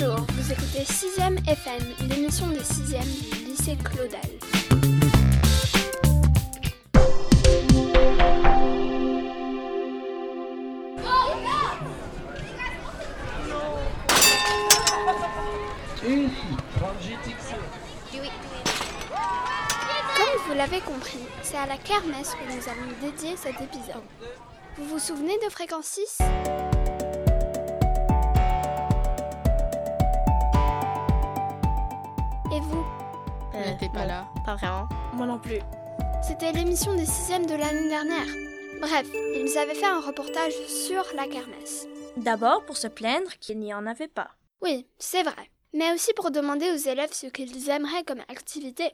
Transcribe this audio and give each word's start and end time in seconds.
Bonjour, 0.00 0.26
vous 0.28 0.52
écoutez 0.52 0.84
6ème 0.84 1.38
FM, 1.48 1.82
l'émission 2.08 2.46
des 2.48 2.60
6e 2.60 3.02
du 3.02 3.46
lycée 3.46 3.76
Claudel. 3.82 4.20
Comme 20.16 20.46
vous 20.46 20.54
l'avez 20.54 20.80
compris, 20.80 21.18
c'est 21.42 21.56
à 21.56 21.66
la 21.66 21.76
kermesse 21.76 22.34
que 22.34 22.44
nous 22.44 22.68
avons 22.68 23.00
dédié 23.00 23.36
cet 23.36 23.60
épisode. 23.60 24.04
Vous 24.76 24.84
vous 24.84 24.98
souvenez 25.00 25.36
de 25.44 25.50
Fréquence 25.50 25.86
6 25.86 26.18
N'était 33.80 33.92
pas 33.92 34.02
non, 34.02 34.08
là. 34.08 34.28
Pas 34.44 34.56
vraiment. 34.56 34.88
Moi 35.14 35.26
non 35.26 35.38
plus. 35.38 35.60
C'était 36.22 36.52
l'émission 36.52 36.94
des 36.94 37.04
6e 37.06 37.46
de 37.46 37.54
l'année 37.54 37.88
dernière. 37.88 38.26
Bref, 38.80 39.06
ils 39.14 39.56
avaient 39.58 39.74
fait 39.74 39.86
un 39.86 40.00
reportage 40.00 40.52
sur 40.66 41.04
la 41.14 41.26
kermesse. 41.26 41.86
D'abord 42.16 42.64
pour 42.64 42.76
se 42.76 42.88
plaindre 42.88 43.30
qu'il 43.40 43.58
n'y 43.58 43.72
en 43.74 43.86
avait 43.86 44.08
pas. 44.08 44.30
Oui, 44.62 44.86
c'est 44.98 45.22
vrai. 45.22 45.50
Mais 45.74 45.92
aussi 45.92 46.12
pour 46.14 46.30
demander 46.30 46.70
aux 46.72 46.76
élèves 46.76 47.12
ce 47.12 47.26
qu'ils 47.26 47.68
aimeraient 47.70 48.04
comme 48.04 48.20
activité. 48.28 48.90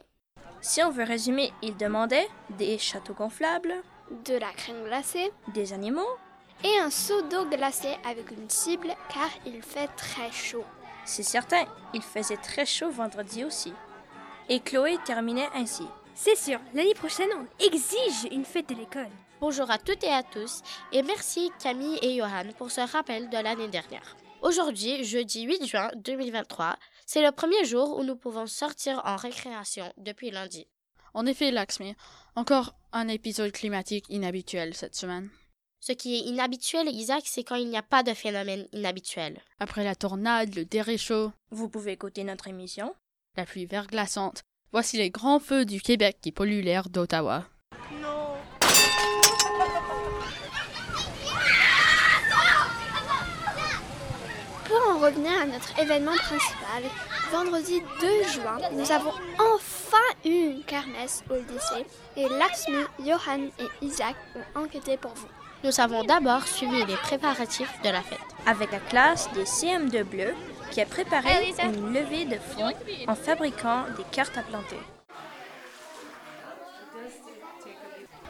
Si 0.61 0.83
on 0.83 0.91
veut 0.91 1.03
résumer, 1.03 1.51
ils 1.61 1.77
demandaient 1.77 2.27
des 2.57 2.77
châteaux 2.77 3.13
gonflables, 3.13 3.73
De 4.25 4.35
la 4.35 4.51
crème 4.53 4.83
glacée 4.83 5.31
des 5.53 5.73
animaux. 5.73 6.17
et 6.63 6.77
un 6.79 6.89
seau 6.91 7.21
d'eau 7.23 7.45
glacée 7.45 7.95
avec 8.09 8.31
une 8.31 8.49
cible 8.49 8.93
car 9.13 9.29
il 9.45 9.61
fait 9.61 9.87
très 9.97 10.31
chaud. 10.31 10.63
C'est 11.05 11.23
certain, 11.23 11.65
il 11.93 12.01
faisait 12.01 12.37
très 12.37 12.65
chaud 12.65 12.89
vendredi 12.89 13.43
aussi. 13.43 13.73
Et 14.47 14.59
Chloé 14.59 14.97
terminait 15.05 15.49
ainsi. 15.55 15.83
C'est 16.13 16.35
sûr, 16.35 16.59
l'année 16.75 16.93
prochaine, 16.93 17.29
on 17.35 17.65
exige 17.65 18.31
une 18.31 18.45
fête 18.45 18.69
de 18.69 18.75
l'école. 18.75 19.09
Bonjour 19.41 19.69
à 19.71 19.79
toutes 19.79 20.03
et 20.03 20.13
à 20.13 20.21
tous 20.21 20.61
et 20.91 21.01
merci 21.01 21.51
Camille 21.61 21.97
et 22.03 22.17
Johan 22.17 22.45
pour 22.57 22.69
ce 22.69 22.81
rappel 22.81 23.27
de 23.29 23.37
l'année 23.37 23.67
dernière. 23.67 24.15
Aujourd'hui, 24.43 25.03
jeudi 25.03 25.43
8 25.43 25.65
juin 25.65 25.89
2023, 25.95 26.77
c'est 27.07 27.23
le 27.23 27.31
premier 27.31 27.65
jour 27.65 27.97
où 27.97 28.03
nous 28.03 28.15
pouvons 28.15 28.45
sortir 28.45 29.01
en 29.03 29.15
récréation 29.15 29.91
depuis 29.97 30.29
lundi. 30.29 30.67
En 31.15 31.25
effet, 31.25 31.49
Laxmi, 31.49 31.95
encore 32.35 32.75
un 32.93 33.07
épisode 33.07 33.51
climatique 33.51 34.05
inhabituel 34.09 34.75
cette 34.75 34.95
semaine. 34.95 35.29
Ce 35.79 35.91
qui 35.91 36.15
est 36.15 36.29
inhabituel, 36.29 36.87
Isaac, 36.89 37.23
c'est 37.25 37.43
quand 37.43 37.55
il 37.55 37.69
n'y 37.69 37.77
a 37.77 37.83
pas 37.83 38.03
de 38.03 38.13
phénomène 38.13 38.67
inhabituel. 38.73 39.41
Après 39.59 39.83
la 39.83 39.95
tornade, 39.95 40.55
le 40.55 40.65
déréchaud, 40.65 41.31
Vous 41.49 41.67
pouvez 41.67 41.93
écouter 41.93 42.23
notre 42.23 42.47
émission. 42.47 42.93
La 43.37 43.45
pluie 43.45 43.65
verglaçante, 43.65 44.41
voici 44.71 44.97
les 44.97 45.09
grands 45.09 45.39
feux 45.39 45.65
du 45.65 45.81
Québec 45.81 46.17
qui 46.21 46.31
polluent 46.31 46.61
l'air 46.61 46.89
d'Ottawa. 46.89 47.45
Pour 54.67 54.89
en 54.89 54.99
revenir 54.99 55.31
à 55.41 55.45
notre 55.45 55.79
événement 55.79 56.15
principal, 56.15 56.83
vendredi 57.31 57.81
2 58.01 58.23
juin, 58.33 58.57
nous 58.73 58.91
avons 58.91 59.13
enfin 59.39 59.97
eu 60.25 60.51
une 60.51 60.63
kermesse 60.63 61.23
au 61.29 61.35
lycée 61.35 61.85
et 62.17 62.27
Laxmi, 62.29 62.83
Johan 62.99 63.47
et 63.59 63.85
Isaac 63.85 64.15
ont 64.35 64.63
enquêté 64.63 64.97
pour 64.97 65.13
vous. 65.13 65.27
Nous 65.63 65.79
avons 65.79 66.03
d'abord 66.03 66.47
suivi 66.47 66.85
les 66.85 66.95
préparatifs 66.95 67.73
de 67.83 67.89
la 67.89 68.01
fête. 68.01 68.19
Avec 68.45 68.71
la 68.71 68.79
classe 68.79 69.31
des 69.33 69.45
CM2 69.45 70.03
bleus 70.03 70.35
qui 70.71 70.81
a 70.81 70.85
préparé 70.85 71.53
une 71.63 71.93
levée 71.93 72.25
de 72.25 72.37
fonds 72.37 72.73
en 73.07 73.15
fabriquant 73.15 73.85
des 73.97 74.03
cartes 74.11 74.37
à 74.37 74.41
planter. 74.41 74.77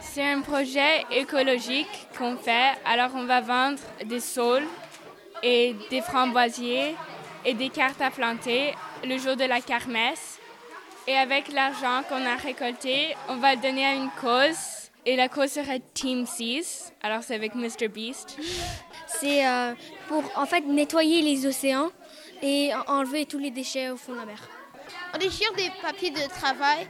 C'est 0.00 0.24
un 0.24 0.40
projet 0.40 1.04
écologique 1.10 2.08
qu'on 2.16 2.36
fait. 2.36 2.72
Alors, 2.86 3.10
on 3.14 3.24
va 3.24 3.40
vendre 3.42 3.78
des 4.04 4.20
saules 4.20 4.66
et 5.42 5.74
des 5.90 6.00
framboisiers 6.00 6.94
et 7.44 7.54
des 7.54 7.68
cartes 7.68 8.00
à 8.00 8.10
planter 8.10 8.74
le 9.04 9.18
jour 9.18 9.36
de 9.36 9.44
la 9.44 9.60
kermesse. 9.60 10.38
Et 11.06 11.16
avec 11.16 11.52
l'argent 11.52 12.02
qu'on 12.08 12.24
a 12.24 12.36
récolté, 12.36 13.14
on 13.28 13.36
va 13.36 13.54
le 13.54 13.60
donner 13.60 13.84
à 13.84 13.92
une 13.92 14.10
cause. 14.20 14.90
Et 15.04 15.16
la 15.16 15.28
cause 15.28 15.50
serait 15.50 15.82
Team 15.94 16.26
6. 16.26 16.94
Alors, 17.02 17.22
c'est 17.22 17.34
avec 17.34 17.54
Mr. 17.54 17.88
Beast. 17.88 18.38
C'est 19.06 19.46
euh, 19.46 19.74
pour 20.08 20.24
en 20.34 20.46
fait 20.46 20.62
nettoyer 20.62 21.22
les 21.22 21.46
océans 21.46 21.90
et 22.42 22.72
en- 22.74 22.94
enlever 22.98 23.26
tous 23.26 23.38
les 23.38 23.50
déchets 23.50 23.90
au 23.90 23.96
fond 23.96 24.12
de 24.12 24.18
la 24.18 24.26
mer. 24.26 24.38
On 25.14 25.18
déchire 25.18 25.52
des 25.54 25.70
papiers 25.82 26.10
de 26.10 26.28
travail, 26.28 26.86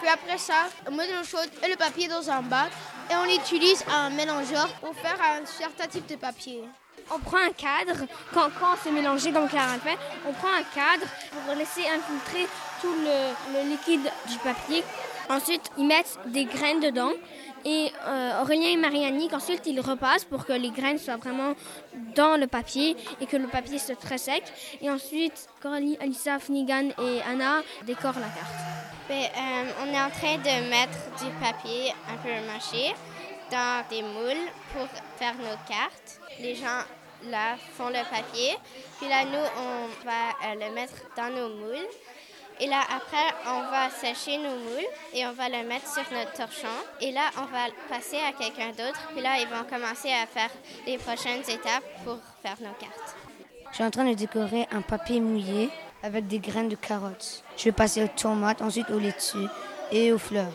puis 0.00 0.08
après 0.08 0.38
ça, 0.38 0.68
on 0.86 0.92
met 0.92 1.06
de 1.06 1.12
l'eau 1.14 1.24
chaude 1.24 1.50
et 1.64 1.68
le 1.68 1.76
papier 1.76 2.08
dans 2.08 2.28
un 2.30 2.42
bac 2.42 2.70
et 3.10 3.14
on 3.16 3.24
utilise 3.24 3.84
un 3.90 4.10
mélangeur 4.10 4.68
pour 4.80 4.94
faire 4.94 5.16
un 5.20 5.44
certain 5.46 5.86
type 5.86 6.06
de 6.06 6.16
papier. 6.16 6.62
On 7.14 7.18
prend 7.18 7.36
un 7.38 7.52
cadre, 7.52 8.06
quand, 8.32 8.48
quand 8.58 8.76
c'est 8.82 8.90
mélangé 8.90 9.30
comme 9.30 9.48
Clara 9.48 9.74
le 9.76 9.90
on 10.26 10.32
prend 10.32 10.48
un 10.48 10.62
cadre 10.74 11.04
pour 11.46 11.54
laisser 11.54 11.82
infiltrer 11.86 12.48
tout 12.80 12.94
le, 12.94 13.62
le 13.62 13.68
liquide 13.70 14.10
du 14.28 14.38
papier. 14.38 14.82
Ensuite, 15.28 15.70
ils 15.76 15.86
mettent 15.86 16.18
des 16.26 16.44
graines 16.46 16.80
dedans. 16.80 17.12
Et 17.64 17.90
euh, 18.06 18.42
Aurélien 18.42 18.70
et 18.70 18.76
Marianique, 18.76 19.32
ensuite, 19.32 19.62
ils 19.66 19.80
repassent 19.80 20.24
pour 20.24 20.44
que 20.44 20.52
les 20.52 20.70
graines 20.70 20.98
soient 20.98 21.16
vraiment 21.16 21.54
dans 22.14 22.38
le 22.38 22.46
papier 22.46 22.96
et 23.20 23.26
que 23.26 23.36
le 23.36 23.48
papier 23.48 23.78
soit 23.78 23.96
très 23.96 24.18
sec. 24.18 24.42
Et 24.82 24.90
ensuite, 24.90 25.48
Coralie, 25.62 25.96
Alissa, 26.00 26.38
Finigan 26.38 26.90
et 27.02 27.22
Anna 27.26 27.62
décorent 27.86 28.20
la 28.20 28.28
carte. 28.28 28.54
Ben, 29.08 29.24
euh, 29.24 29.70
on 29.82 29.92
est 29.92 30.00
en 30.00 30.10
train 30.10 30.36
de 30.38 30.68
mettre 30.68 30.98
du 31.18 31.30
papier 31.40 31.92
un 32.08 32.16
peu 32.18 32.46
mâché 32.46 32.94
dans 33.50 33.84
des 33.88 34.02
moules 34.02 34.48
pour 34.72 34.86
faire 35.16 35.34
nos 35.36 35.56
cartes. 35.68 36.20
Les 36.40 36.54
gens 36.54 36.82
là 37.30 37.56
font 37.76 37.88
le 37.88 38.02
papier, 38.10 38.56
puis 38.98 39.08
là 39.08 39.24
nous 39.24 39.46
on 39.58 40.04
va 40.04 40.50
euh, 40.50 40.54
le 40.54 40.74
mettre 40.74 40.94
dans 41.16 41.30
nos 41.30 41.48
moules. 41.48 41.88
Et 42.60 42.66
là 42.66 42.80
après 42.82 43.34
on 43.46 43.62
va 43.70 43.90
sécher 43.90 44.38
nos 44.38 44.56
moules 44.56 44.86
et 45.12 45.26
on 45.26 45.32
va 45.32 45.48
le 45.48 45.66
mettre 45.66 45.92
sur 45.92 46.04
notre 46.12 46.32
torchon. 46.32 46.68
Et 47.00 47.12
là 47.12 47.30
on 47.38 47.46
va 47.46 47.66
passer 47.88 48.18
à 48.18 48.32
quelqu'un 48.32 48.70
d'autre. 48.70 49.00
Puis 49.12 49.22
là 49.22 49.38
ils 49.40 49.48
vont 49.48 49.64
commencer 49.68 50.12
à 50.12 50.26
faire 50.26 50.50
les 50.86 50.98
prochaines 50.98 51.42
étapes 51.42 51.84
pour 52.04 52.18
faire 52.42 52.56
nos 52.60 52.74
cartes. 52.78 53.16
Je 53.70 53.74
suis 53.74 53.84
en 53.84 53.90
train 53.90 54.04
de 54.04 54.14
décorer 54.14 54.68
un 54.70 54.82
papier 54.82 55.20
mouillé 55.20 55.68
avec 56.04 56.28
des 56.28 56.38
graines 56.38 56.68
de 56.68 56.76
carottes. 56.76 57.42
Je 57.56 57.64
vais 57.64 57.72
passer 57.72 58.04
aux 58.04 58.08
tomates, 58.08 58.62
ensuite 58.62 58.88
aux 58.90 58.98
laitues 58.98 59.48
et 59.90 60.12
aux 60.12 60.18
fleurs. 60.18 60.52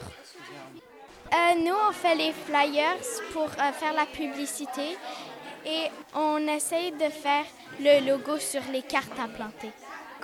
Euh, 1.34 1.56
nous, 1.60 1.76
on 1.90 1.92
fait 1.92 2.16
les 2.16 2.32
flyers 2.32 2.98
pour 3.34 3.44
euh, 3.44 3.72
faire 3.74 3.94
la 3.94 4.06
publicité 4.06 4.98
et 5.66 5.86
on 6.16 6.38
essaye 6.48 6.92
de 6.92 7.10
faire 7.10 7.46
le 7.80 8.08
logo 8.10 8.38
sur 8.38 8.62
les 8.72 8.82
cartes 8.82 9.20
à 9.20 9.28
planter. 9.28 9.72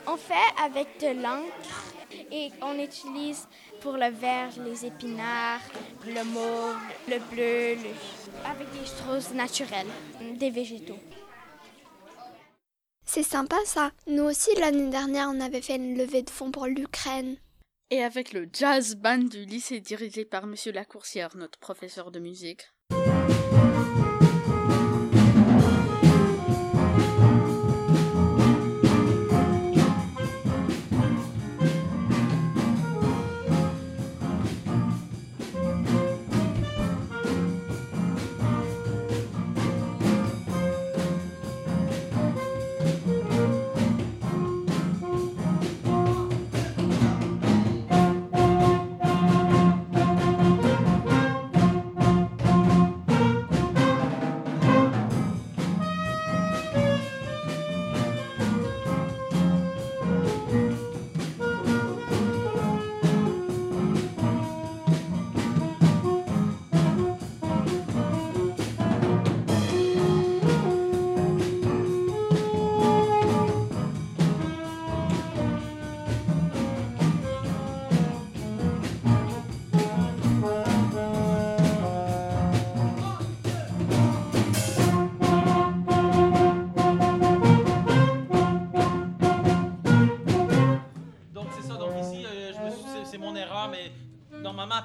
On 0.08 0.18
fait 0.18 0.34
avec 0.64 0.88
de 1.00 1.22
l'encre 1.22 1.94
et 2.32 2.50
on 2.62 2.78
utilise 2.80 3.48
pour 3.82 3.94
le 3.94 4.10
vert 4.12 4.50
les 4.64 4.86
épinards, 4.86 5.62
le 6.06 6.24
mauve, 6.24 6.78
le 7.08 7.20
bleu, 7.32 7.76
le- 7.82 8.50
avec 8.50 8.72
des 8.72 8.86
choses 8.86 9.32
naturelles, 9.34 9.88
des 10.36 10.50
végétaux. 10.52 11.00
C'est 13.06 13.24
sympa 13.24 13.58
ça. 13.66 13.92
Nous 14.08 14.24
aussi, 14.24 14.54
l'année 14.56 14.90
dernière, 14.90 15.30
on 15.34 15.40
avait 15.40 15.62
fait 15.62 15.76
une 15.76 15.98
levée 15.98 16.24
de 16.24 16.30
fonds 16.30 16.52
pour 16.52 16.66
l'Ukraine. 16.68 17.38
Et 17.92 18.04
avec 18.04 18.34
le 18.34 18.48
jazz 18.52 18.96
band 18.96 19.18
du 19.20 19.46
lycée 19.46 19.80
dirigé 19.80 20.26
par 20.26 20.48
Monsieur 20.48 20.72
Lacourcière, 20.72 21.36
notre 21.38 21.60
professeur 21.60 22.12
de 22.12 22.20
musique. 22.20 22.68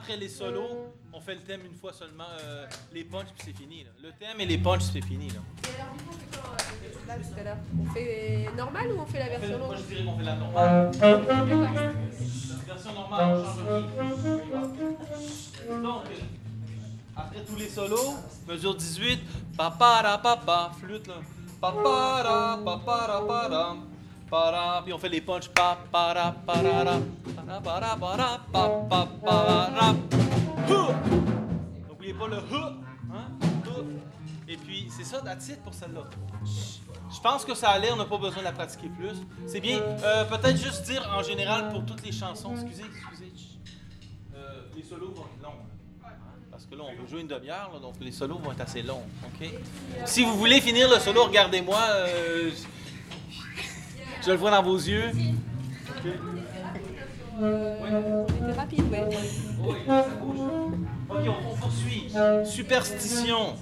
Après 0.00 0.16
les 0.16 0.28
solos, 0.28 0.94
on 1.12 1.20
fait 1.20 1.34
le 1.34 1.42
thème 1.42 1.60
une 1.66 1.74
fois 1.74 1.92
seulement, 1.92 2.24
euh, 2.42 2.66
les 2.92 3.04
punchs, 3.04 3.28
puis 3.36 3.42
c'est 3.44 3.56
fini. 3.56 3.84
Là. 3.84 3.90
Le 4.02 4.10
thème 4.12 4.40
et 4.40 4.46
les 4.46 4.56
punchs, 4.56 4.84
c'est 4.92 5.04
fini. 5.04 5.28
Là. 5.28 5.40
On 7.78 7.84
fait 7.92 8.48
normal 8.56 8.92
ou 8.92 9.00
on 9.00 9.06
fait 9.06 9.18
la 9.18 9.28
version 9.28 9.58
longue 9.58 9.66
Moi, 9.68 9.76
je 9.76 9.82
dirais 9.82 10.04
qu'on 10.04 10.16
fait 10.16 10.24
la 10.24 10.36
normale. 10.36 10.90
La 11.00 11.14
version 12.72 12.92
normale, 12.94 13.36
on 13.36 13.44
change 13.44 13.64
rien. 15.68 15.82
Donc, 15.82 16.02
après 17.14 17.44
tous 17.44 17.56
les 17.56 17.68
solos, 17.68 18.14
mesure 18.48 18.74
18, 18.74 19.20
papara 19.56 20.16
papa, 20.18 20.72
flûte 20.80 21.08
là. 21.08 21.16
Papara 21.60 22.58
papara 22.64 23.26
para. 23.26 23.76
Para, 24.30 24.82
puis 24.84 24.92
on 24.92 24.98
fait 24.98 25.08
les 25.08 25.20
punchs 25.20 25.48
parara. 25.48 25.80
Para 25.92 26.36
para. 26.46 26.98
N'oubliez 31.88 32.14
pas 32.14 32.28
le 32.28 32.36
hu, 32.36 32.62
hein? 33.12 33.28
Et 34.48 34.56
puis 34.56 34.88
c'est 34.96 35.04
ça, 35.04 35.20
that's 35.20 35.48
it 35.48 35.60
pour 35.62 35.74
celle-là. 35.74 36.04
Je 37.12 37.20
pense 37.20 37.44
que 37.44 37.54
ça 37.54 37.70
allait, 37.70 37.90
on 37.92 37.96
n'a 37.96 38.04
pas 38.04 38.18
besoin 38.18 38.38
de 38.38 38.44
la 38.44 38.52
pratiquer 38.52 38.88
plus. 38.88 39.16
C'est 39.46 39.60
bien. 39.60 39.78
Euh, 39.80 40.24
Peut-être 40.24 40.56
juste 40.56 40.84
dire 40.84 41.08
en 41.16 41.22
général 41.22 41.68
pour 41.70 41.84
toutes 41.84 42.04
les 42.04 42.12
chansons. 42.12 42.52
Excusez, 42.52 42.84
excusez. 42.84 43.32
Euh, 44.34 44.62
les 44.76 44.82
solos 44.84 45.12
vont 45.12 45.24
être 45.24 45.42
longs. 45.42 45.58
Parce 46.50 46.66
que 46.66 46.74
là, 46.76 46.84
on 46.84 46.92
veut 47.02 47.08
jouer 47.08 47.22
une 47.22 47.26
demi-heure, 47.28 47.80
donc 47.80 47.94
les 48.00 48.12
solos 48.12 48.38
vont 48.38 48.52
être 48.52 48.60
assez 48.60 48.82
longs. 48.82 49.02
Si 50.04 50.24
vous 50.24 50.36
voulez 50.36 50.60
finir 50.60 50.88
le 50.88 51.00
solo, 51.00 51.24
regardez-moi. 51.24 51.78
euh, 51.78 52.50
je, 54.24 54.30
le 54.30 54.36
vois 54.36 54.50
dans 54.50 54.62
vos 54.62 54.76
yeux. 54.76 55.08
OK? 55.08 56.12
C'était 57.40 58.52
rapide, 58.56 58.84
ouais. 58.90 59.08
Oui, 59.62 59.76
ça 59.86 60.06
bouge. 60.20 60.38
OK, 61.08 61.18
on, 61.26 61.52
on 61.52 61.56
poursuit. 61.56 62.12
Superstition. 62.44 63.54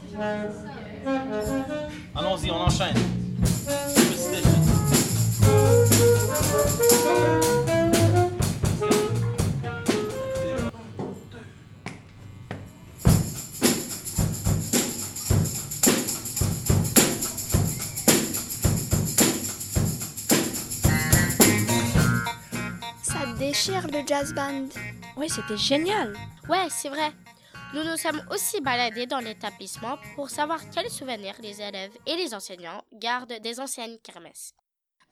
Allons-y, 2.15 2.51
on 2.51 2.57
enchaîne. 2.57 2.97
Jazz 24.07 24.33
band. 24.35 24.69
Oui, 25.17 25.29
c'était 25.29 25.57
génial. 25.57 26.17
Ouais, 26.49 26.69
c'est 26.71 26.89
vrai. 26.89 27.13
Nous 27.75 27.85
nous 27.85 27.97
sommes 27.97 28.23
aussi 28.31 28.61
baladés 28.61 29.07
dans 29.07 29.19
l'établissement 29.19 29.99
pour 30.15 30.31
savoir 30.31 30.61
quels 30.71 30.91
souvenirs 30.91 31.35
les 31.41 31.61
élèves 31.61 31.93
et 32.07 32.17
les 32.17 32.35
enseignants 32.35 32.83
gardent 32.95 33.39
des 33.41 33.61
anciennes 33.61 33.99
kermesses. 34.03 34.55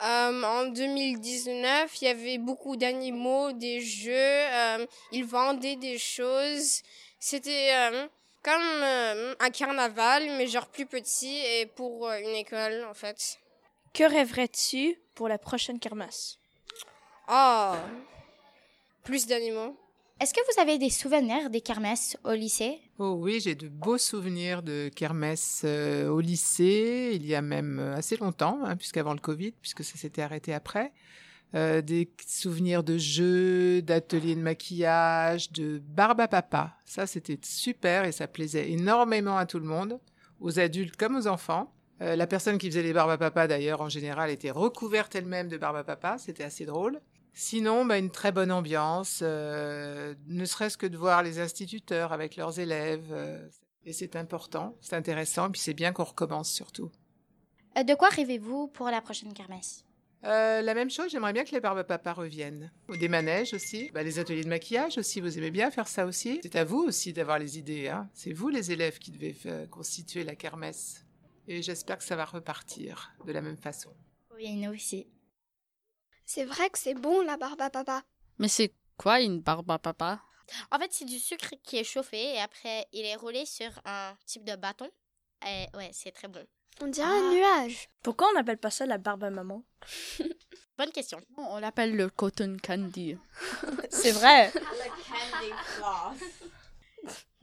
Euh, 0.02 0.42
en 0.42 0.66
2019, 0.66 2.00
il 2.00 2.04
y 2.04 2.08
avait 2.08 2.38
beaucoup 2.38 2.76
d'animaux, 2.76 3.52
des 3.52 3.80
jeux, 3.80 4.12
euh, 4.12 4.86
ils 5.12 5.24
vendaient 5.24 5.76
des 5.76 5.98
choses. 5.98 6.82
C'était 7.18 7.70
euh, 7.72 8.06
comme 8.42 8.62
euh, 8.62 9.34
un 9.40 9.50
carnaval, 9.50 10.24
mais 10.36 10.46
genre 10.46 10.66
plus 10.66 10.86
petit 10.86 11.38
et 11.38 11.66
pour 11.66 12.08
euh, 12.08 12.18
une 12.20 12.36
école 12.36 12.86
en 12.88 12.94
fait. 12.94 13.38
Que 13.92 14.04
rêverais-tu 14.04 14.98
pour 15.14 15.28
la 15.28 15.38
prochaine 15.38 15.78
kermesse? 15.78 16.38
Oh, 17.28 17.72
plus 19.06 19.26
d'animaux. 19.26 19.78
Est-ce 20.20 20.34
que 20.34 20.40
vous 20.52 20.60
avez 20.60 20.78
des 20.78 20.90
souvenirs 20.90 21.48
des 21.48 21.60
kermesses 21.60 22.16
au 22.24 22.32
lycée? 22.32 22.80
Oh 22.98 23.16
oui, 23.20 23.38
j'ai 23.40 23.54
de 23.54 23.68
beaux 23.68 23.98
souvenirs 23.98 24.62
de 24.62 24.90
kermesse 24.94 25.62
euh, 25.64 26.08
au 26.08 26.20
lycée, 26.20 27.12
il 27.14 27.24
y 27.24 27.34
a 27.34 27.42
même 27.42 27.78
euh, 27.78 27.94
assez 27.94 28.16
longtemps, 28.16 28.58
hein, 28.64 28.76
puisqu'avant 28.76 29.12
le 29.12 29.20
Covid, 29.20 29.52
puisque 29.52 29.84
ça 29.84 29.96
s'était 29.96 30.22
arrêté 30.22 30.52
après. 30.52 30.92
Euh, 31.54 31.82
des 31.82 32.10
souvenirs 32.26 32.82
de 32.82 32.98
jeux, 32.98 33.80
d'ateliers 33.80 34.34
de 34.34 34.40
maquillage, 34.40 35.52
de 35.52 35.78
barbe 35.78 36.20
à 36.20 36.28
papa. 36.28 36.74
Ça, 36.84 37.06
c'était 37.06 37.38
super 37.42 38.04
et 38.04 38.12
ça 38.12 38.26
plaisait 38.26 38.72
énormément 38.72 39.36
à 39.36 39.46
tout 39.46 39.60
le 39.60 39.66
monde, 39.66 40.00
aux 40.40 40.58
adultes 40.58 40.96
comme 40.96 41.14
aux 41.14 41.28
enfants. 41.28 41.72
Euh, 42.02 42.16
la 42.16 42.26
personne 42.26 42.58
qui 42.58 42.68
faisait 42.68 42.82
les 42.82 42.92
barbes 42.92 43.10
à 43.10 43.18
papa, 43.18 43.46
d'ailleurs, 43.46 43.80
en 43.80 43.88
général, 43.88 44.30
était 44.30 44.50
recouverte 44.50 45.14
elle-même 45.14 45.48
de 45.48 45.56
barbe 45.56 45.76
à 45.76 45.84
papa. 45.84 46.16
C'était 46.18 46.44
assez 46.44 46.66
drôle. 46.66 47.00
Sinon, 47.38 47.84
bah, 47.84 47.98
une 47.98 48.10
très 48.10 48.32
bonne 48.32 48.50
ambiance, 48.50 49.20
euh, 49.20 50.14
ne 50.26 50.46
serait-ce 50.46 50.78
que 50.78 50.86
de 50.86 50.96
voir 50.96 51.22
les 51.22 51.38
instituteurs 51.38 52.14
avec 52.14 52.34
leurs 52.34 52.58
élèves. 52.58 53.12
euh, 53.12 53.46
et 53.84 53.92
c'est 53.92 54.16
important, 54.16 54.74
c'est 54.80 54.96
intéressant, 54.96 55.50
puis 55.50 55.60
c'est 55.60 55.74
bien 55.74 55.92
qu'on 55.92 56.04
recommence 56.04 56.50
surtout. 56.50 56.90
Euh, 57.76 57.82
De 57.82 57.94
quoi 57.94 58.08
rêvez-vous 58.08 58.68
pour 58.68 58.86
la 58.88 59.02
prochaine 59.02 59.34
kermesse? 59.34 59.84
La 60.22 60.74
même 60.74 60.90
chose, 60.90 61.10
j'aimerais 61.10 61.34
bien 61.34 61.44
que 61.44 61.52
les 61.52 61.60
barbes 61.60 61.84
papa 61.84 62.14
reviennent. 62.14 62.72
Des 62.98 63.06
manèges 63.06 63.52
aussi, 63.52 63.90
bah, 63.92 64.02
les 64.02 64.18
ateliers 64.18 64.42
de 64.42 64.48
maquillage 64.48 64.96
aussi, 64.96 65.20
vous 65.20 65.36
aimez 65.38 65.50
bien 65.52 65.70
faire 65.70 65.86
ça 65.86 66.06
aussi? 66.06 66.40
C'est 66.42 66.56
à 66.56 66.64
vous 66.64 66.78
aussi 66.82 67.12
d'avoir 67.12 67.38
les 67.38 67.58
idées, 67.58 67.88
hein. 67.88 68.08
c'est 68.14 68.32
vous 68.32 68.48
les 68.48 68.72
élèves 68.72 68.98
qui 68.98 69.12
devez 69.12 69.36
constituer 69.70 70.24
la 70.24 70.34
kermesse. 70.34 71.04
Et 71.46 71.60
j'espère 71.62 71.98
que 71.98 72.04
ça 72.04 72.16
va 72.16 72.24
repartir 72.24 73.12
de 73.24 73.30
la 73.30 73.42
même 73.42 73.58
façon. 73.58 73.90
Oui, 74.34 74.56
nous 74.56 74.72
aussi. 74.72 75.06
C'est 76.26 76.44
vrai 76.44 76.68
que 76.70 76.78
c'est 76.78 76.94
bon 76.94 77.22
la 77.22 77.36
barbe 77.36 77.62
à 77.62 77.70
papa. 77.70 78.02
Mais 78.38 78.48
c'est 78.48 78.74
quoi 78.98 79.20
une 79.20 79.40
barbe 79.40 79.70
à 79.70 79.78
papa? 79.78 80.20
En 80.72 80.78
fait, 80.78 80.92
c'est 80.92 81.04
du 81.04 81.18
sucre 81.18 81.54
qui 81.62 81.76
est 81.78 81.84
chauffé 81.84 82.34
et 82.34 82.40
après, 82.40 82.86
il 82.92 83.04
est 83.04 83.14
roulé 83.14 83.46
sur 83.46 83.70
un 83.84 84.14
type 84.26 84.44
de 84.44 84.56
bâton. 84.56 84.90
Et 85.46 85.66
ouais, 85.76 85.90
c'est 85.92 86.10
très 86.10 86.28
bon. 86.28 86.44
On 86.80 86.88
dirait 86.88 87.06
un 87.08 87.30
nuage. 87.30 87.88
Pourquoi 88.02 88.28
on 88.30 88.34
n'appelle 88.34 88.58
pas 88.58 88.70
ça 88.70 88.86
la 88.86 88.98
barbe 88.98 89.24
à 89.24 89.30
maman? 89.30 89.62
Bonne 90.78 90.90
question. 90.90 91.20
On 91.36 91.58
l'appelle 91.58 91.96
le 91.96 92.10
cotton 92.10 92.56
candy. 92.62 93.16
C'est 93.90 94.12
vrai. 94.12 94.52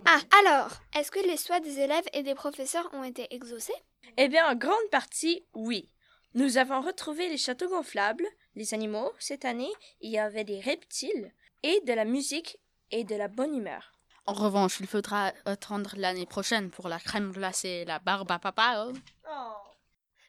Ah, 0.05 0.19
alors, 0.39 0.69
est-ce 0.93 1.11
que 1.11 1.25
les 1.25 1.37
souhaits 1.37 1.63
des 1.63 1.79
élèves 1.79 2.03
et 2.11 2.23
des 2.23 2.35
professeurs 2.35 2.89
ont 2.91 3.05
été 3.05 3.33
exaucés? 3.33 3.73
Eh 4.17 4.27
bien, 4.27 4.45
en 4.49 4.53
grande 4.53 4.89
partie, 4.91 5.45
oui. 5.53 5.89
Nous 6.33 6.57
avons 6.57 6.81
retrouvé 6.81 7.29
les 7.29 7.37
châteaux 7.37 7.69
gonflables, 7.69 8.27
les 8.55 8.73
animaux. 8.73 9.11
Cette 9.19 9.45
année, 9.45 9.71
il 10.01 10.11
y 10.11 10.17
avait 10.19 10.43
des 10.43 10.59
reptiles 10.59 11.31
et 11.63 11.79
de 11.85 11.93
la 11.93 12.05
musique 12.05 12.57
et 12.91 13.03
de 13.03 13.15
la 13.15 13.27
bonne 13.27 13.55
humeur. 13.55 13.91
En 14.25 14.33
revanche, 14.33 14.79
il 14.79 14.87
faudra 14.87 15.33
attendre 15.45 15.91
l'année 15.97 16.25
prochaine 16.25 16.69
pour 16.71 16.87
la 16.87 16.99
crème 16.99 17.31
glacée 17.31 17.67
et 17.81 17.85
la 17.85 17.99
barbe 17.99 18.31
à 18.31 18.39
papa. 18.39 18.85
hein. 18.87 18.93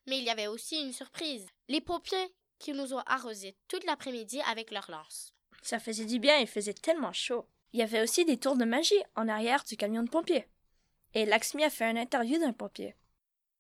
Mais 0.07 0.19
il 0.19 0.25
y 0.25 0.31
avait 0.31 0.49
aussi 0.49 0.81
une 0.81 0.93
surprise. 0.93 1.47
Les 1.69 1.81
pompiers 1.81 2.35
qui 2.59 2.73
nous 2.73 2.93
ont 2.95 3.03
arrosés 3.07 3.57
toute 3.69 3.85
l'après-midi 3.85 4.41
avec 4.51 4.71
leurs 4.71 4.91
lances. 4.91 5.33
Ça 5.63 5.79
faisait 5.79 6.05
du 6.05 6.19
bien, 6.19 6.37
il 6.39 6.47
faisait 6.47 6.75
tellement 6.75 7.13
chaud. 7.13 7.47
Il 7.73 7.81
y 7.81 7.83
avait 7.83 8.03
aussi 8.03 8.25
des 8.25 8.37
tours 8.37 8.57
de 8.57 8.65
magie 8.65 9.03
en 9.17 9.29
arrière 9.29 9.65
du 9.65 9.77
camion 9.77 10.03
de 10.03 10.11
pompiers. 10.11 10.47
Et 11.15 11.25
Laxmi 11.25 11.65
a 11.65 11.71
fait 11.71 11.91
une 11.91 11.99
interview 11.99 12.39
d'un 12.39 12.53
pompier. 12.53 12.89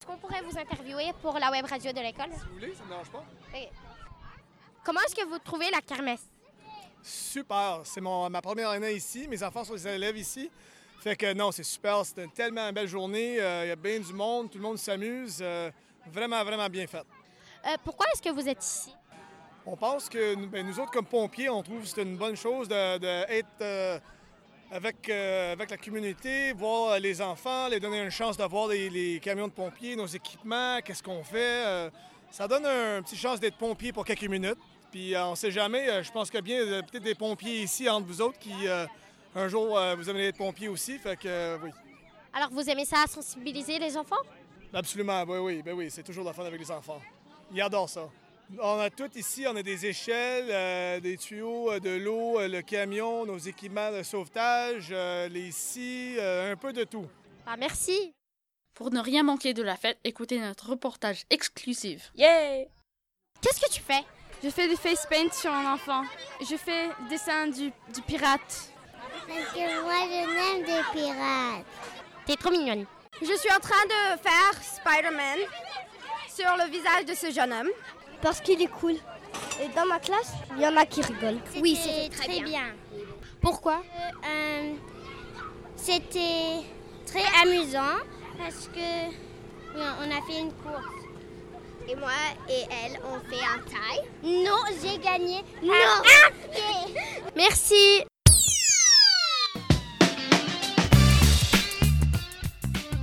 Est-ce 0.01 0.07
qu'on 0.07 0.19
pourrait 0.19 0.43
vous 0.43 0.59
interviewer 0.59 1.13
pour 1.23 1.39
la 1.39 1.51
web 1.51 1.65
radio 1.67 1.93
de 1.93 2.01
l'école? 2.01 2.33
Si 2.33 2.41
vous 2.47 2.55
voulez, 2.55 2.75
ça 2.75 2.85
ne 2.85 2.89
dérange 2.89 3.11
pas. 3.11 3.25
Comment 4.85 5.01
est-ce 5.07 5.15
que 5.15 5.25
vous 5.27 5.39
trouvez 5.39 5.71
la 5.71 5.81
kermesse? 5.81 6.25
Super. 7.03 7.81
C'est 7.85 8.01
ma 8.01 8.41
première 8.43 8.71
année 8.71 8.93
ici. 8.93 9.27
Mes 9.29 9.43
enfants 9.43 9.65
sont 9.65 9.75
des 9.75 9.87
élèves 9.89 10.17
ici. 10.17 10.51
Fait 11.01 11.17
que 11.17 11.33
non, 11.35 11.53
c'est 11.53 11.63
super. 11.65 12.05
C'était 12.05 12.25
une 12.25 12.31
tellement 12.33 12.73
belle 12.73 12.89
journée. 12.89 13.41
Euh, 13.41 13.65
Il 13.65 13.69
y 13.69 13.73
a 13.73 13.77
bien 13.77 13.99
du 14.01 14.13
monde. 14.13 14.51
Tout 14.51 14.59
le 14.59 14.65
monde 14.65 14.79
s'amuse. 14.79 15.39
Euh, 15.41 15.71
vraiment, 16.13 16.43
vraiment 16.45 16.69
bien 16.69 16.87
fait. 16.87 16.99
Euh, 17.67 17.77
Pourquoi 17.83 18.07
est-ce 18.13 18.23
que 18.23 18.31
vous 18.31 18.47
êtes 18.49 18.63
ici? 18.63 18.95
On 19.67 19.77
pense 19.77 20.09
que 20.11 20.35
nous- 20.35 20.49
ben, 20.49 20.67
nous 20.67 20.79
autres, 20.79 20.91
comme 20.91 21.07
pompiers, 21.07 21.49
on 21.49 21.63
trouve 21.63 21.81
que 21.83 21.87
c'est 21.89 22.03
une 22.03 22.17
bonne 22.19 22.37
chose 22.37 22.69
d'être 22.69 23.05
avec, 24.71 25.09
euh, 25.09 25.53
avec 25.53 25.71
la 25.71 25.77
communauté, 25.79 26.53
voir 26.53 26.99
les 26.99 27.23
enfants, 27.23 27.69
les 27.69 27.81
donner 27.81 28.03
une 28.03 28.11
chance 28.11 28.37
de 28.37 28.45
voir 28.45 28.69
les, 28.69 28.91
les 28.91 29.21
camions 29.21 29.49
de 29.49 29.53
pompiers, 29.53 29.97
nos 29.97 30.07
équipements, 30.07 30.81
qu'est-ce 30.85 31.03
qu'on 31.03 31.23
fait. 31.25 31.91
Ça 32.31 32.49
donne 32.49 32.67
un 32.67 33.01
petit 33.03 33.17
chance 33.17 33.39
d'être 33.41 33.57
pompier 33.57 33.93
pour 33.93 34.05
quelques 34.05 34.25
minutes. 34.29 34.59
Puis 34.95 35.13
euh, 35.17 35.27
on 35.27 35.35
sait 35.35 35.51
jamais, 35.51 35.89
euh, 35.89 36.05
je 36.05 36.13
pense 36.13 36.31
qu'il 36.31 36.37
y 36.37 36.39
a 36.39 36.43
bien 36.43 36.61
euh, 36.61 36.81
peut-être 36.81 37.03
des 37.03 37.17
pompiers 37.17 37.63
ici 37.63 37.89
entre 37.89 38.07
vous 38.07 38.23
autres 38.23 38.39
qui, 38.39 38.53
euh, 38.69 38.87
un 39.35 39.49
jour, 39.49 39.77
euh, 39.77 39.97
vous 39.97 40.09
aimez 40.09 40.29
être 40.29 40.37
pompier 40.37 40.69
aussi. 40.69 41.01
Fait 41.01 41.17
que 41.17 41.27
euh, 41.27 41.59
oui, 41.65 41.71
Alors 42.33 42.51
vous 42.51 42.71
aimez 42.71 42.85
ça 42.85 43.05
sensibiliser 43.09 43.81
les 43.81 43.97
enfants? 43.97 44.23
Absolument, 44.73 45.25
oui, 45.25 45.39
oui, 45.39 45.63
ben 45.63 45.73
oui, 45.75 45.89
c'est 45.91 46.05
toujours 46.05 46.25
la 46.25 46.33
fun 46.33 46.45
avec 46.45 46.61
les 46.61 46.71
enfants. 46.71 47.03
Ils 47.53 47.61
adorent 47.61 47.89
ça. 47.89 48.09
On 48.61 48.79
a 48.79 48.89
tout 48.89 49.11
ici, 49.17 49.45
on 49.49 49.57
a 49.57 49.65
des 49.65 49.85
échelles, 49.85 50.47
euh, 50.49 51.01
des 51.01 51.17
tuyaux 51.17 51.73
euh, 51.73 51.81
de 51.81 51.91
l'eau, 51.91 52.39
euh, 52.39 52.47
le 52.47 52.63
camion, 52.63 53.27
nos 53.27 53.39
équipements 53.39 53.91
de 53.91 54.05
sauvetage, 54.05 54.91
euh, 54.93 55.27
les 55.29 55.51
scies, 55.51 56.19
euh, 56.21 56.53
un 56.53 56.57
peu 56.57 56.73
de 56.73 56.85
tout. 56.85 57.07
Ah, 57.49 57.57
merci. 57.57 58.13
Pour 58.75 58.93
ne 58.93 59.01
rien 59.01 59.25
manquer 59.25 59.55
de 59.55 59.63
la 59.65 59.75
fête, 59.75 59.99
écoutez 60.05 60.39
notre 60.39 60.71
reportage 60.71 61.25
exclusif. 61.31 62.13
Yeah 62.15 62.67
Qu'est-ce 63.41 63.61
que 63.61 63.73
tu 63.73 63.81
fais? 63.81 64.05
Je 64.43 64.51
fais 64.51 64.69
du 64.69 64.77
face 64.77 65.07
paint 65.07 65.31
sur 65.33 65.53
un 65.53 65.73
enfant. 65.75 66.03
Je 66.41 66.57
fais 66.57 66.91
dessin 67.09 67.47
du, 67.49 67.73
du 67.93 68.03
pirate. 68.07 68.71
Parce 69.27 69.53
que 69.55 69.83
moi, 69.83 69.95
je 70.03 70.35
n'aime 70.35 70.67
des 70.67 70.83
pirates. 70.93 71.65
T'es 72.27 72.37
trop 72.37 72.51
mignonne. 72.51 72.85
Je 73.23 73.33
suis 73.33 73.51
en 73.51 73.61
train 73.61 73.85
de 73.87 74.21
faire 74.21 74.63
Spider-Man 74.63 75.39
sur 76.29 76.57
le 76.59 76.71
visage 76.71 77.05
de 77.07 77.15
ce 77.15 77.31
jeune 77.33 77.53
homme. 77.53 77.71
Parce 78.21 78.41
qu'il 78.41 78.61
est 78.61 78.67
cool. 78.81 78.97
Et 79.63 79.69
dans 79.75 79.87
ma 79.87 79.99
classe, 79.99 80.33
il 80.57 80.63
y 80.63 80.67
en 80.67 80.77
a 80.77 80.85
qui 80.85 81.01
rigolent. 81.03 81.41
Oui, 81.61 81.77
c'était 81.77 82.15
très, 82.15 82.41
bien. 82.41 82.75
Pourquoi? 83.41 83.83
Euh, 84.27 84.73
C'était 85.77 86.63
très 87.07 87.25
amusant 87.43 87.99
parce 88.39 88.69
que 88.69 89.11
on 89.77 90.11
a 90.11 90.23
fait 90.27 90.41
une 90.41 90.53
course. 90.53 90.94
Et 91.89 91.97
moi 91.97 92.11
et 92.49 92.63
elle, 92.71 92.99
on 93.05 93.19
fait 93.29 93.45
un 93.45 93.59
taille. 93.69 94.05
Non, 94.23 94.59
j'ai 94.83 94.99
gagné. 94.99 95.43
Non. 95.63 95.73
Ah, 95.75 96.31
Merci. 97.37 98.05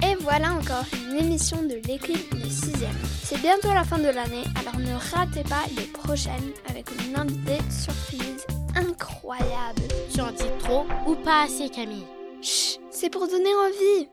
Et 0.04 0.16
voilà 0.22 0.54
encore 0.54 0.86
une 1.10 1.18
émission 1.18 1.62
de 1.62 1.76
l'équipe 1.88 2.34
de 2.36 2.48
6e. 2.50 2.88
C'est 3.24 3.40
bientôt 3.40 3.70
la 3.70 3.84
fin 3.84 4.00
de 4.00 4.10
l'année, 4.10 4.44
alors 4.60 4.80
ne 4.80 4.94
ratez 5.16 5.44
pas 5.44 5.64
les 5.78 5.86
prochaines 5.86 6.52
avec 6.68 6.88
une 7.08 7.16
invitée 7.16 7.60
surprise 7.70 8.46
incroyable. 8.76 9.84
Tu 10.12 10.22
en 10.22 10.32
dis 10.32 10.44
trop 10.60 10.86
ou 11.06 11.16
pas 11.16 11.44
assez, 11.44 11.70
Camille? 11.70 12.06
Chut, 12.42 12.80
c'est 12.90 13.12
pour 13.12 13.28
donner 13.28 13.54
envie. 13.54 14.10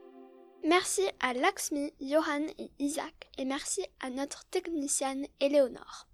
Merci 0.68 1.00
à 1.20 1.32
Laxmi, 1.32 1.94
Johan 1.98 2.46
et 2.58 2.70
Isaac, 2.78 3.30
et 3.38 3.46
merci 3.46 3.80
à 4.00 4.10
notre 4.10 4.44
technicienne 4.50 5.24
Éléonore. 5.40 6.06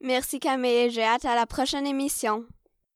Merci 0.00 0.38
Camille, 0.38 0.92
j'ai 0.92 1.02
hâte 1.02 1.24
à 1.24 1.34
la 1.34 1.44
prochaine 1.44 1.88
émission. 1.88 2.44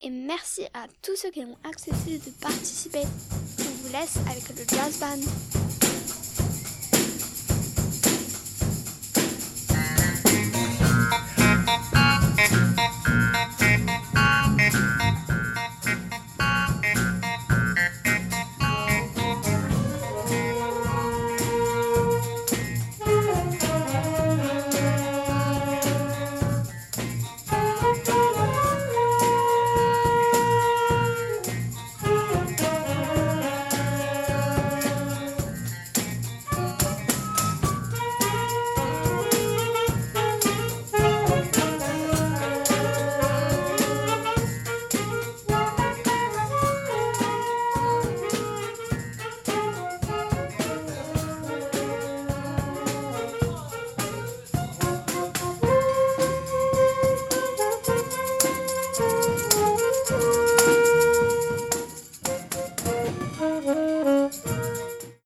Et 0.03 0.11
merci 0.11 0.67
à 0.73 0.87
tous 1.03 1.17
ceux 1.17 1.33
qui 1.33 1.41
ont 1.41 1.59
accepté 1.69 2.19
de 2.19 2.31
participer. 2.41 3.03
On 3.59 3.63
vous 3.63 3.93
laisse 3.93 4.19
avec 4.19 4.49
le 4.51 4.65
jazz 4.69 5.01
band. 5.01 5.60